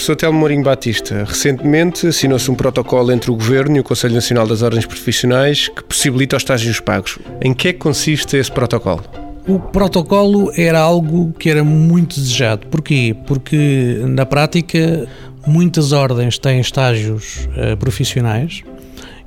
Professor 0.00 0.16
Telmo 0.16 0.38
Mourinho 0.38 0.62
Batista, 0.62 1.24
recentemente 1.28 2.06
assinou-se 2.06 2.50
um 2.50 2.54
protocolo 2.54 3.12
entre 3.12 3.30
o 3.30 3.34
Governo 3.34 3.76
e 3.76 3.80
o 3.80 3.84
Conselho 3.84 4.14
Nacional 4.14 4.46
das 4.46 4.62
Ordens 4.62 4.86
Profissionais 4.86 5.68
que 5.68 5.84
possibilita 5.84 6.38
os 6.38 6.42
estágios 6.42 6.80
pagos. 6.80 7.18
Em 7.38 7.52
que 7.52 7.68
é 7.68 7.72
que 7.74 7.80
consiste 7.80 8.34
esse 8.38 8.50
protocolo? 8.50 9.04
O 9.46 9.58
protocolo 9.60 10.50
era 10.56 10.80
algo 10.80 11.34
que 11.38 11.50
era 11.50 11.62
muito 11.62 12.18
desejado. 12.18 12.66
Porquê? 12.68 13.14
Porque, 13.26 14.00
na 14.06 14.24
prática, 14.24 15.06
muitas 15.46 15.92
ordens 15.92 16.38
têm 16.38 16.60
estágios 16.60 17.46
uh, 17.48 17.76
profissionais 17.76 18.62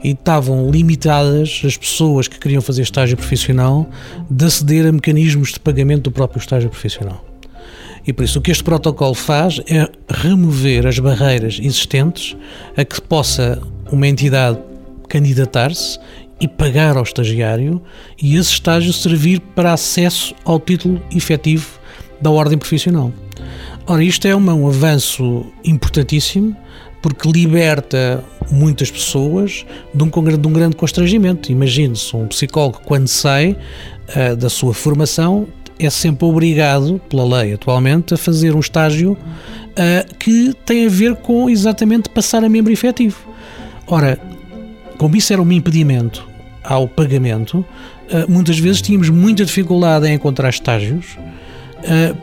e 0.04 0.10
estavam 0.10 0.72
limitadas 0.72 1.62
as 1.64 1.78
pessoas 1.78 2.28
que 2.28 2.40
queriam 2.40 2.64
fazer 2.64 2.82
estágio 2.82 3.16
profissional 3.16 3.88
de 4.28 4.46
aceder 4.46 4.88
a 4.88 4.92
mecanismos 4.92 5.52
de 5.52 5.60
pagamento 5.60 6.06
do 6.06 6.12
próprio 6.12 6.40
estágio 6.40 6.68
profissional. 6.68 7.33
E 8.06 8.12
por 8.12 8.24
isso 8.24 8.40
o 8.40 8.42
que 8.42 8.52
este 8.52 8.64
protocolo 8.64 9.14
faz 9.14 9.60
é 9.68 9.90
remover 10.10 10.88
as 10.88 11.00
barreiras 11.00 11.60
existentes 11.62 12.36
a 12.76 12.84
que 12.84 13.02
possa 13.02 13.62
uma 13.92 14.08
entidade 14.08 14.60
candidatar-se 15.08 16.00
e 16.40 16.48
pagar 16.48 16.98
ao 16.98 17.04
estagiário 17.04 17.82
e 18.22 18.36
esse 18.36 18.52
estágio 18.52 18.92
servir 18.92 19.40
para 19.56 19.74
acesso 19.74 20.36
ao 20.44 20.60
título 20.60 21.02
efetivo 21.16 21.80
da 22.20 22.30
ordem 22.30 22.58
profissional. 22.58 23.12
Ora, 23.86 24.04
isto 24.04 24.28
é 24.28 24.36
um 24.36 24.68
avanço 24.68 25.46
importantíssimo 25.64 26.56
porque 27.02 27.30
liberta 27.30 28.24
muitas 28.50 28.90
pessoas 28.90 29.66
de 29.94 30.04
um, 30.04 30.10
de 30.10 30.48
um 30.48 30.54
grande 30.54 30.76
constrangimento. 30.76 31.52
Imagine-se 31.52 32.16
um 32.16 32.28
psicólogo, 32.28 32.80
quando 32.86 33.10
sai 33.10 33.58
uh, 34.16 34.36
da 34.38 34.50
sua 34.50 34.74
formação, 34.74 35.48
é 35.86 35.90
sempre 35.90 36.26
obrigado, 36.26 37.00
pela 37.10 37.40
lei 37.40 37.54
atualmente, 37.54 38.14
a 38.14 38.18
fazer 38.18 38.56
um 38.56 38.60
estágio 38.60 39.14
uh, 39.14 40.16
que 40.18 40.54
tem 40.66 40.86
a 40.86 40.90
ver 40.90 41.16
com 41.16 41.50
exatamente 41.50 42.10
passar 42.10 42.44
a 42.44 42.50
membro 42.50 42.72
efetivo. 42.72 43.18
Ora, 43.88 44.20
como 44.98 45.16
isso 45.16 45.34
era 45.34 45.42
um 45.42 45.52
impedimento 45.52 46.28
ao 46.64 46.88
pagamento, 46.88 47.60
uh, 47.60 48.32
muitas 48.32 48.58
vezes 48.60 48.82
tínhamos 48.82 49.10
muita 49.10 49.46
dificuldade 49.46 50.08
em 50.08 50.14
encontrar 50.14 50.50
estágios 50.50 51.18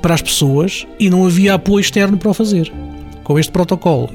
para 0.00 0.14
as 0.14 0.22
pessoas 0.22 0.86
e 0.98 1.10
não 1.10 1.26
havia 1.26 1.52
apoio 1.52 1.82
externo 1.82 2.16
para 2.16 2.30
o 2.30 2.32
fazer. 2.32 2.72
Com 3.22 3.38
este 3.38 3.52
protocolo 3.52 4.08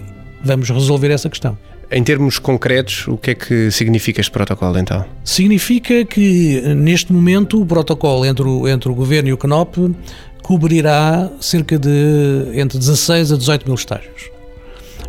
vamos 0.43 0.71
resolver 0.71 1.11
essa 1.11 1.29
questão. 1.29 1.55
Em 1.95 2.03
termos 2.03 2.39
concretos, 2.39 3.07
o 3.07 3.15
que 3.15 3.31
é 3.31 3.35
que 3.35 3.71
significa 3.71 4.19
este 4.19 4.29
protocolo 4.29 4.77
então? 4.77 5.05
Significa 5.23 6.03
que 6.03 6.59
neste 6.75 7.13
momento 7.13 7.61
o 7.61 7.65
protocolo 7.65 8.25
entre 8.25 8.43
o, 8.43 8.67
entre 8.67 8.91
o 8.91 8.93
Governo 8.93 9.29
e 9.29 9.33
o 9.33 9.38
CNOP 9.38 9.95
cobrirá 10.41 11.31
cerca 11.39 11.79
de 11.79 12.49
entre 12.53 12.77
16 12.77 13.31
a 13.31 13.38
18 13.38 13.66
mil 13.66 13.75
estágios 13.75 14.34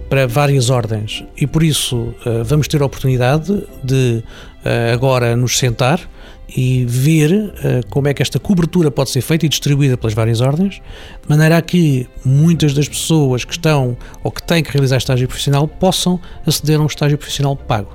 para 0.09 0.27
várias 0.27 0.71
ordens 0.71 1.25
e 1.37 1.47
por 1.47 1.63
isso 1.63 2.15
eh, 2.25 2.43
vamos 2.45 2.69
ter 2.69 2.81
a 2.83 2.87
oportunidade 2.87 3.65
de 3.83 4.23
eh, 4.65 4.93
agora 4.93 5.37
nos 5.37 5.59
sentar 5.59 6.01
e 6.49 6.85
ver 6.85 7.33
uh, 7.33 7.87
como 7.91 8.07
é 8.07 8.15
que 8.15 8.23
esta 8.23 8.39
cobertura 8.39 8.89
pode 8.89 9.11
ser 9.11 9.21
feita 9.21 9.45
e 9.45 9.49
distribuída 9.49 9.97
pelas 9.97 10.15
várias 10.15 10.41
ordens, 10.41 10.75
de 10.75 11.29
maneira 11.29 11.57
a 11.57 11.61
que 11.61 12.09
muitas 12.25 12.73
das 12.73 12.89
pessoas 12.89 13.45
que 13.45 13.51
estão 13.51 13.97
ou 14.23 14.31
que 14.31 14.41
têm 14.45 14.63
que 14.63 14.71
realizar 14.71 14.97
estágio 14.97 15.27
profissional 15.27 15.67
possam 15.67 16.21
aceder 16.47 16.79
a 16.79 16.83
um 16.85 16.87
estágio 16.87 17.19
profissional 17.19 17.57
pago. 17.57 17.93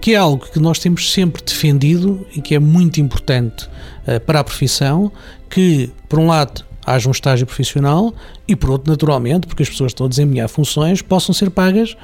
Que 0.00 0.14
é 0.14 0.16
algo 0.16 0.46
que 0.46 0.60
nós 0.60 0.78
temos 0.78 1.12
sempre 1.12 1.42
defendido 1.42 2.24
e 2.36 2.40
que 2.40 2.54
é 2.54 2.60
muito 2.60 3.00
importante 3.00 3.68
para 4.26 4.40
a 4.40 4.44
profissão, 4.44 5.10
que, 5.50 5.90
por 6.08 6.20
um 6.20 6.28
lado, 6.28 6.64
haja 6.94 7.08
um 7.08 7.12
estágio 7.12 7.46
profissional 7.46 8.12
e, 8.46 8.54
por 8.56 8.70
outro, 8.70 8.90
naturalmente, 8.90 9.46
porque 9.46 9.62
as 9.62 9.68
pessoas 9.68 9.90
estão 9.90 10.06
a 10.06 10.08
desempenhar 10.08 10.48
funções, 10.48 11.02
possam 11.02 11.34
ser 11.34 11.50
pagas 11.50 11.96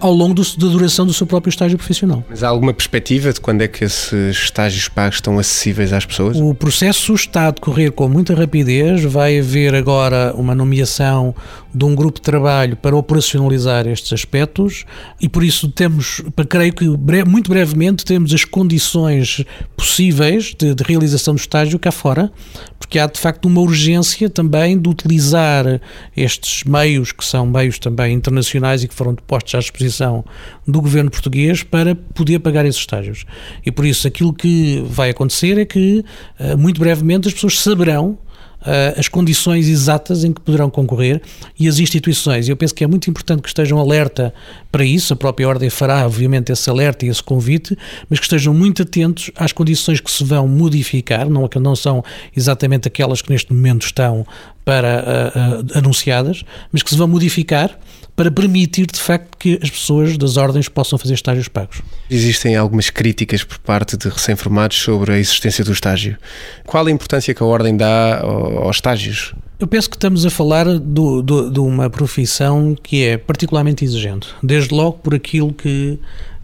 ao 0.00 0.12
longo 0.12 0.34
do, 0.34 0.42
da 0.42 0.66
duração 0.68 1.06
do 1.06 1.12
seu 1.12 1.26
próprio 1.26 1.50
estágio 1.50 1.76
profissional. 1.76 2.24
Mas 2.28 2.42
há 2.42 2.48
alguma 2.48 2.72
perspectiva 2.72 3.32
de 3.32 3.40
quando 3.40 3.62
é 3.62 3.68
que 3.68 3.84
esses 3.84 4.36
estágios 4.36 4.88
pagos 4.88 5.16
estão 5.16 5.38
acessíveis 5.38 5.92
às 5.92 6.04
pessoas? 6.04 6.36
O 6.36 6.54
processo 6.54 7.14
está 7.14 7.48
a 7.48 7.50
decorrer 7.50 7.92
com 7.92 8.08
muita 8.08 8.34
rapidez. 8.34 9.04
Vai 9.04 9.38
haver 9.38 9.74
agora 9.74 10.34
uma 10.36 10.54
nomeação 10.54 11.34
de 11.74 11.84
um 11.84 11.94
grupo 11.94 12.18
de 12.18 12.22
trabalho 12.22 12.76
para 12.76 12.96
operacionalizar 12.96 13.86
estes 13.86 14.12
aspectos 14.12 14.84
e 15.20 15.28
por 15.28 15.42
isso 15.42 15.68
temos, 15.68 16.22
creio 16.48 16.72
que 16.72 16.86
muito 17.26 17.50
brevemente 17.50 18.04
temos 18.04 18.32
as 18.32 18.44
condições 18.44 19.44
possíveis 19.76 20.54
de, 20.56 20.74
de 20.74 20.84
realização 20.84 21.34
do 21.34 21.40
estágio 21.40 21.78
cá 21.78 21.90
fora, 21.90 22.30
porque 22.78 22.98
há 22.98 23.06
de 23.06 23.18
facto 23.18 23.46
uma 23.46 23.60
urgência 23.60 24.30
também 24.30 24.78
de 24.78 24.88
utilizar 24.88 25.80
estes 26.16 26.62
meios 26.64 27.10
que 27.10 27.24
são 27.24 27.44
meios 27.46 27.78
também 27.78 28.14
internacionais 28.14 28.84
e 28.84 28.88
que 28.88 28.94
foram 28.94 29.14
postos 29.14 29.54
à 29.54 29.58
disposição 29.64 30.24
do 30.66 30.80
governo 30.80 31.10
português 31.10 31.62
para 31.62 31.94
poder 31.94 32.38
pagar 32.38 32.64
esses 32.64 32.80
estágios. 32.80 33.24
E 33.64 33.70
por 33.70 33.84
isso 33.84 34.06
aquilo 34.06 34.32
que 34.32 34.82
vai 34.86 35.10
acontecer 35.10 35.58
é 35.58 35.64
que 35.64 36.04
eh, 36.38 36.56
muito 36.56 36.80
brevemente 36.80 37.28
as 37.28 37.34
pessoas 37.34 37.58
saberão 37.58 38.18
uh, 38.64 38.98
as 38.98 39.08
condições 39.08 39.68
exatas 39.68 40.24
em 40.24 40.32
que 40.32 40.40
poderão 40.40 40.70
concorrer 40.70 41.20
e 41.58 41.68
as 41.68 41.78
instituições. 41.78 42.48
Eu 42.48 42.56
penso 42.56 42.74
que 42.74 42.84
é 42.84 42.86
muito 42.86 43.08
importante 43.08 43.42
que 43.42 43.48
estejam 43.48 43.78
alerta 43.78 44.32
para 44.70 44.84
isso, 44.84 45.12
a 45.12 45.16
própria 45.16 45.48
Ordem 45.48 45.70
fará, 45.70 46.04
obviamente, 46.04 46.50
esse 46.50 46.68
alerta 46.68 47.06
e 47.06 47.08
esse 47.08 47.22
convite, 47.22 47.76
mas 48.10 48.18
que 48.18 48.26
estejam 48.26 48.52
muito 48.52 48.82
atentos 48.82 49.30
às 49.36 49.52
condições 49.52 50.00
que 50.00 50.10
se 50.10 50.24
vão 50.24 50.48
modificar, 50.48 51.28
não, 51.28 51.48
não 51.60 51.76
são 51.76 52.02
exatamente 52.36 52.88
aquelas 52.88 53.22
que 53.22 53.30
neste 53.30 53.52
momento 53.52 53.86
estão 53.86 54.26
para 54.64 55.04
uh, 55.04 55.60
uh, 55.60 55.78
anunciadas, 55.78 56.42
mas 56.72 56.82
que 56.82 56.90
se 56.90 56.96
vão 56.96 57.06
modificar 57.06 57.78
para 58.16 58.30
permitir, 58.30 58.86
de 58.86 58.98
facto, 58.98 59.36
que 59.36 59.58
as 59.60 59.70
pessoas 59.70 60.16
das 60.16 60.36
ordens 60.36 60.68
possam 60.68 60.96
fazer 60.96 61.14
estágios 61.14 61.48
pagos. 61.48 61.82
Existem 62.08 62.54
algumas 62.54 62.88
críticas 62.88 63.42
por 63.42 63.58
parte 63.58 63.96
de 63.96 64.08
recém-formados 64.08 64.76
sobre 64.76 65.14
a 65.14 65.18
existência 65.18 65.64
do 65.64 65.72
estágio. 65.72 66.16
Qual 66.64 66.86
a 66.86 66.90
importância 66.90 67.34
que 67.34 67.42
a 67.42 67.46
ordem 67.46 67.76
dá 67.76 68.22
aos 68.58 68.76
estágios? 68.76 69.34
Eu 69.58 69.66
penso 69.66 69.88
que 69.88 69.96
estamos 69.96 70.26
a 70.26 70.30
falar 70.30 70.66
do, 70.78 71.22
do, 71.22 71.50
de 71.50 71.60
uma 71.60 71.88
profissão 71.88 72.76
que 72.82 73.04
é 73.04 73.16
particularmente 73.16 73.84
exigente, 73.84 74.28
desde 74.42 74.74
logo 74.74 74.98
por 74.98 75.14
aquilo 75.14 75.52
que 75.52 75.98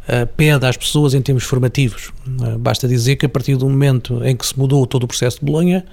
uh, 0.09 0.27
pede 0.37 0.65
às 0.65 0.77
pessoas 0.77 1.13
em 1.13 1.21
termos 1.21 1.45
formativos. 1.45 2.13
Uh, 2.27 2.59
basta 2.59 2.87
dizer 2.87 3.17
que 3.17 3.27
a 3.27 3.29
partir 3.29 3.57
do 3.57 3.69
momento 3.69 4.25
em 4.25 4.37
que 4.37 4.47
se 4.47 4.59
mudou 4.59 4.87
todo 4.87 5.05
o 5.05 5.09
processo 5.09 5.41
de 5.41 5.45
Bolonha, 5.45 5.85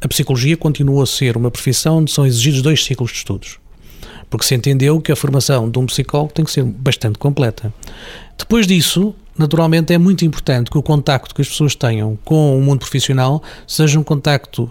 a 0.00 0.08
psicologia 0.08 0.56
continua 0.56 1.04
a 1.04 1.06
ser 1.06 1.36
uma 1.36 1.50
profissão 1.50 1.98
onde 1.98 2.10
são 2.10 2.26
exigidos 2.26 2.62
dois 2.62 2.84
ciclos 2.84 3.10
de 3.10 3.18
estudos 3.18 3.58
porque 4.28 4.44
se 4.44 4.54
entendeu 4.54 5.00
que 5.00 5.12
a 5.12 5.16
formação 5.16 5.70
de 5.70 5.78
um 5.78 5.86
psicólogo 5.86 6.32
tem 6.32 6.44
que 6.44 6.50
ser 6.50 6.64
bastante 6.64 7.18
completa. 7.18 7.72
Depois 8.36 8.66
disso, 8.66 9.14
naturalmente, 9.38 9.92
é 9.92 9.98
muito 9.98 10.24
importante 10.24 10.70
que 10.70 10.78
o 10.78 10.82
contacto 10.82 11.34
que 11.34 11.42
as 11.42 11.48
pessoas 11.48 11.74
tenham 11.74 12.18
com 12.24 12.58
o 12.58 12.60
mundo 12.60 12.80
profissional 12.80 13.42
seja 13.66 13.98
um 13.98 14.02
contacto 14.02 14.70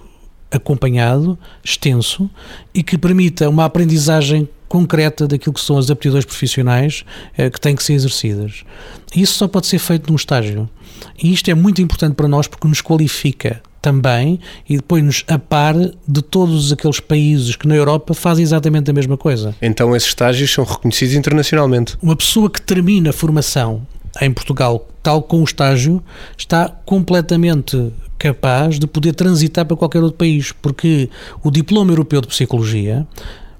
acompanhado, 0.55 1.38
extenso 1.63 2.29
e 2.73 2.83
que 2.83 2.97
permita 2.97 3.49
uma 3.49 3.66
aprendizagem 3.66 4.47
concreta 4.67 5.27
daquilo 5.27 5.53
que 5.53 5.61
são 5.61 5.77
as 5.77 5.89
aptidões 5.89 6.25
profissionais 6.25 7.05
eh, 7.38 7.49
que 7.49 7.59
têm 7.59 7.75
que 7.75 7.83
ser 7.83 7.93
exercidas. 7.93 8.63
Isso 9.16 9.33
só 9.33 9.47
pode 9.47 9.67
ser 9.67 9.79
feito 9.79 10.09
num 10.09 10.16
estágio. 10.16 10.69
E 11.21 11.31
isto 11.31 11.49
é 11.49 11.53
muito 11.53 11.81
importante 11.81 12.16
para 12.16 12.27
nós 12.27 12.47
porque 12.47 12.67
nos 12.67 12.81
qualifica 12.81 13.61
também 13.81 14.39
e 14.67 14.77
depois 14.77 15.03
nos 15.03 15.23
a 15.27 15.38
par 15.38 15.75
de 15.75 16.21
todos 16.23 16.73
aqueles 16.73 16.99
países 16.99 17.55
que 17.55 17.67
na 17.67 17.75
Europa 17.75 18.16
fazem 18.16 18.41
exatamente 18.41 18.89
a 18.89 18.93
mesma 18.93 19.16
coisa. 19.16 19.55
Então 19.61 19.95
esses 19.95 20.09
estágios 20.09 20.51
são 20.51 20.63
reconhecidos 20.63 21.13
internacionalmente. 21.13 21.95
Uma 22.01 22.16
pessoa 22.16 22.49
que 22.49 22.61
termina 22.61 23.11
a 23.11 23.13
formação 23.13 23.85
em 24.22 24.31
Portugal, 24.31 24.88
tal 25.02 25.22
com 25.22 25.42
o 25.42 25.44
estágio, 25.44 26.03
está 26.38 26.70
completamente 26.86 27.92
capaz 28.18 28.80
de 28.80 28.88
poder 28.88 29.14
transitar 29.14 29.66
para 29.66 29.78
qualquer 29.78 30.02
outro 30.02 30.18
país, 30.18 30.52
porque 30.52 31.09
o 31.44 31.52
Diploma 31.52 31.92
Europeu 31.92 32.22
de 32.22 32.28
Psicologia 32.28 33.06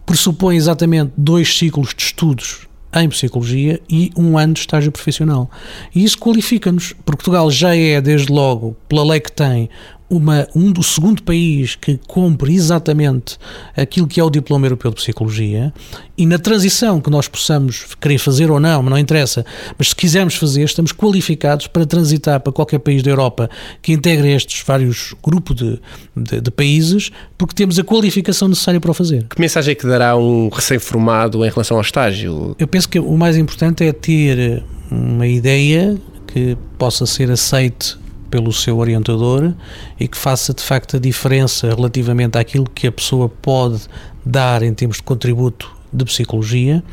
pressupõe 0.06 0.56
exatamente 0.56 1.12
dois 1.18 1.58
ciclos 1.58 1.94
de 1.96 2.04
estudos 2.04 2.68
em 2.96 3.10
Psicologia 3.10 3.82
e 3.90 4.12
um 4.16 4.38
ano 4.38 4.54
de 4.54 4.62
estágio 4.62 4.92
profissional. 4.92 5.52
E 5.94 6.04
isso 6.04 6.18
qualifica-nos. 6.18 6.94
Portugal 7.06 7.52
já 7.52 7.76
é, 7.76 8.00
desde 8.00 8.32
logo, 8.32 8.76
pela 8.88 9.04
lei 9.04 9.20
que 9.20 9.32
tem, 9.32 9.70
uma, 10.18 10.48
um 10.56 10.72
do 10.72 10.84
segundo 10.84 11.24
país 11.24 11.76
que 11.76 12.00
cumpre 12.08 12.54
exatamente 12.54 13.38
aquilo 13.76 14.08
que 14.08 14.20
é 14.20 14.24
o 14.24 14.30
diploma 14.30 14.66
europeu 14.66 14.92
de 14.92 14.98
psicologia 14.98 15.74
e 16.18 16.26
na 16.26 16.40
transição 16.40 17.02
que 17.02 17.10
nós 17.10 17.28
possamos 17.28 17.96
querer 18.00 18.18
fazer 18.18 18.50
ou 18.50 18.60
não, 18.60 18.82
não 18.84 18.98
interessa, 18.98 19.46
mas 19.78 19.90
se 19.90 19.96
quisermos 19.96 20.36
fazer, 20.36 20.64
estamos 20.64 20.92
qualificados 20.92 21.68
para 21.68 21.86
transitar 21.86 22.40
para 22.40 22.54
qualquer 22.54 22.80
país 22.80 23.04
da 23.04 23.10
Europa 23.10 23.50
que 23.82 23.92
integre 23.92 24.32
estes 24.32 24.64
vários 24.66 25.14
grupos 25.24 25.56
de, 25.56 25.80
de, 26.16 26.42
de 26.42 26.52
países, 26.52 27.12
porque 27.38 27.54
temos 27.54 27.78
a 27.78 27.84
qualificação 27.84 28.48
necessária 28.48 28.80
para 28.80 28.92
o 28.92 28.94
fazer. 28.94 29.26
Que 29.30 29.40
mensagem 29.42 29.74
é 29.74 29.76
que 29.76 29.86
dará 29.86 30.16
um 30.16 30.50
recém-formado 30.50 31.46
em 31.46 31.50
relação 31.50 31.78
ao 31.78 31.82
estágio? 31.82 32.56
Eu 32.58 32.68
penso 32.68 32.88
que 32.88 33.00
o 33.00 33.18
mais 33.18 33.38
importante 33.38 33.84
é 33.84 33.92
ter 33.92 34.64
uma 34.90 35.28
ideia 35.28 35.98
que 36.28 36.58
possa 36.78 37.06
ser 37.06 37.30
aceite 37.32 37.98
pelo 38.30 38.52
seu 38.52 38.78
orientador 38.78 39.54
e 40.00 40.08
que 40.08 40.18
faça 40.18 40.54
de 40.54 40.62
facto 40.62 40.98
a 40.98 41.00
diferença 41.00 41.68
relativamente 41.68 42.38
àquilo 42.38 42.70
que 42.70 42.88
a 42.88 42.92
pessoa 42.92 43.30
pode 43.30 43.82
dar 44.26 44.64
em 44.64 44.74
termos 44.74 44.98
de 44.98 45.04
contributo 45.04 45.76
de 45.96 46.06
Psicologia, 46.06 46.84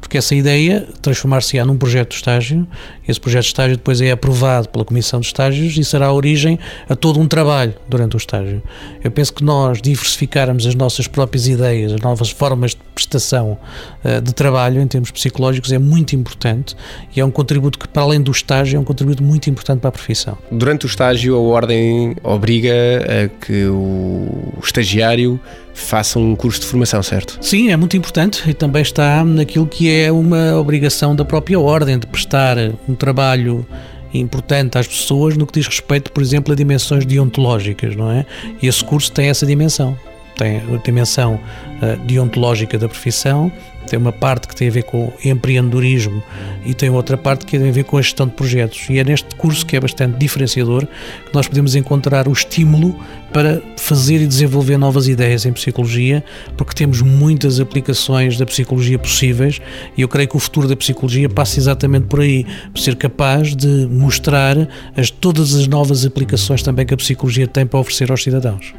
porque 0.00 0.18
essa 0.18 0.34
ideia 0.34 0.86
transformar-se-á 1.00 1.64
num 1.64 1.76
projeto 1.76 2.10
de 2.10 2.16
estágio, 2.16 2.66
esse 3.06 3.20
projeto 3.20 3.42
de 3.42 3.48
estágio 3.48 3.76
depois 3.76 4.00
é 4.00 4.10
aprovado 4.10 4.68
pela 4.68 4.84
Comissão 4.84 5.20
de 5.20 5.26
Estágios 5.26 5.76
e 5.76 5.84
será 5.84 6.06
a 6.06 6.12
origem 6.12 6.58
a 6.88 6.94
todo 6.94 7.18
um 7.18 7.26
trabalho 7.26 7.74
durante 7.88 8.16
o 8.16 8.18
estágio. 8.18 8.62
Eu 9.02 9.10
penso 9.10 9.32
que 9.32 9.44
nós 9.44 9.80
diversificarmos 9.80 10.66
as 10.66 10.74
nossas 10.74 11.06
próprias 11.06 11.48
ideias, 11.48 11.92
as 11.92 12.00
novas 12.00 12.30
formas 12.30 12.72
de 12.72 12.78
prestação 12.94 13.58
uh, 14.04 14.20
de 14.20 14.32
trabalho 14.32 14.80
em 14.80 14.86
termos 14.86 15.10
psicológicos 15.10 15.72
é 15.72 15.78
muito 15.78 16.14
importante 16.14 16.76
e 17.14 17.20
é 17.20 17.24
um 17.24 17.30
contributo 17.30 17.78
que, 17.78 17.88
para 17.88 18.02
além 18.02 18.20
do 18.20 18.30
estágio, 18.30 18.76
é 18.76 18.80
um 18.80 18.84
contributo 18.84 19.22
muito 19.22 19.48
importante 19.50 19.80
para 19.80 19.88
a 19.88 19.92
profissão. 19.92 20.38
Durante 20.50 20.86
o 20.86 20.88
estágio, 20.88 21.34
a 21.34 21.40
Ordem 21.40 22.16
obriga 22.22 22.72
a 22.72 23.44
que 23.44 23.66
o 23.66 24.54
estagiário 24.62 25.40
faça 25.74 26.18
um 26.18 26.34
curso 26.36 26.60
de 26.60 26.66
formação, 26.66 27.02
certo? 27.02 27.38
Sim, 27.40 27.70
é 27.70 27.76
muito 27.76 27.96
importante 27.96 28.48
e 28.48 28.54
também 28.54 28.82
está 28.82 29.24
naquilo 29.24 29.66
que 29.66 29.90
é 29.90 30.10
uma 30.12 30.56
obrigação 30.56 31.14
da 31.14 31.24
própria 31.24 31.58
Ordem 31.58 31.98
de 31.98 32.06
prestar 32.06 32.56
um 32.88 32.94
trabalho 32.94 33.66
importante 34.14 34.76
às 34.76 34.86
pessoas 34.86 35.36
no 35.36 35.46
que 35.46 35.54
diz 35.54 35.66
respeito, 35.66 36.12
por 36.12 36.22
exemplo, 36.22 36.52
a 36.52 36.56
dimensões 36.56 37.06
deontológicas, 37.06 37.96
não 37.96 38.10
é? 38.10 38.26
E 38.60 38.66
esse 38.66 38.84
curso 38.84 39.10
tem 39.10 39.28
essa 39.28 39.46
dimensão. 39.46 39.96
Tem 40.36 40.58
a 40.58 40.76
dimensão 40.84 41.34
uh, 41.34 41.96
deontológica 42.04 42.78
da 42.78 42.88
profissão, 42.88 43.52
tem 43.86 43.98
uma 43.98 44.12
parte 44.12 44.48
que 44.48 44.54
tem 44.54 44.68
a 44.68 44.70
ver 44.70 44.84
com 44.84 45.12
empreendedorismo 45.24 46.22
e 46.64 46.72
tem 46.72 46.90
outra 46.90 47.16
parte 47.16 47.44
que 47.44 47.58
tem 47.58 47.68
a 47.68 47.72
ver 47.72 47.84
com 47.84 47.98
a 47.98 48.02
gestão 48.02 48.26
de 48.26 48.32
projetos. 48.32 48.88
E 48.88 48.98
é 48.98 49.04
neste 49.04 49.34
curso 49.34 49.66
que 49.66 49.76
é 49.76 49.80
bastante 49.80 50.16
diferenciador 50.18 50.86
que 50.86 51.34
nós 51.34 51.48
podemos 51.48 51.74
encontrar 51.74 52.28
o 52.28 52.32
estímulo 52.32 52.98
para 53.32 53.60
fazer 53.76 54.20
e 54.20 54.26
desenvolver 54.26 54.76
novas 54.76 55.08
ideias 55.08 55.44
em 55.46 55.52
psicologia, 55.52 56.24
porque 56.56 56.74
temos 56.74 57.02
muitas 57.02 57.60
aplicações 57.60 58.36
da 58.38 58.46
psicologia 58.46 58.98
possíveis 58.98 59.60
e 59.96 60.02
eu 60.02 60.08
creio 60.08 60.28
que 60.28 60.36
o 60.36 60.40
futuro 60.40 60.68
da 60.68 60.76
psicologia 60.76 61.28
passa 61.28 61.58
exatamente 61.58 62.06
por 62.06 62.20
aí, 62.20 62.46
por 62.72 62.80
ser 62.80 62.96
capaz 62.96 63.54
de 63.56 63.86
mostrar 63.90 64.56
as, 64.96 65.10
todas 65.10 65.54
as 65.54 65.66
novas 65.66 66.04
aplicações 66.04 66.62
também 66.62 66.86
que 66.86 66.94
a 66.94 66.96
psicologia 66.96 67.46
tem 67.46 67.66
para 67.66 67.80
oferecer 67.80 68.10
aos 68.10 68.22
cidadãos. 68.22 68.72